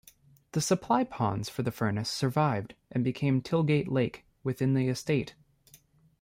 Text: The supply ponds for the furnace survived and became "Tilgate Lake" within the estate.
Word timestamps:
The 0.53 0.61
supply 0.61 1.03
ponds 1.03 1.47
for 1.47 1.61
the 1.61 1.69
furnace 1.69 2.09
survived 2.09 2.73
and 2.91 3.03
became 3.03 3.39
"Tilgate 3.39 3.87
Lake" 3.87 4.25
within 4.43 4.73
the 4.73 4.87
estate. 4.87 5.35